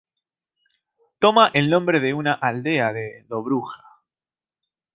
[1.19, 3.83] Toma el nombre de una aldea de Dobruja.